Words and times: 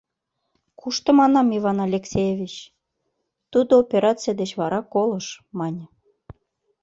«Кушто, 0.79 1.09
манам, 1.19 1.47
Иван 1.57 1.79
Алексеевич?»— 1.87 2.55
«Тудо 3.51 3.71
операций 3.83 4.35
деч 4.39 4.51
вара 4.59 4.79
колыш»,— 4.93 5.27
мане. 5.59 5.85